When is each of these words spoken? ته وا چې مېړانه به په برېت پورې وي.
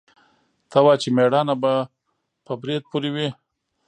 ته 0.71 0.77
وا 0.85 0.93
چې 1.01 1.09
مېړانه 1.15 1.55
به 1.61 1.73
په 2.45 2.53
برېت 2.61 2.83
پورې 2.91 3.09
وي. 3.15 3.27